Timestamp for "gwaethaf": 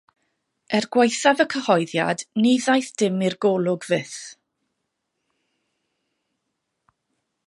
0.95-1.43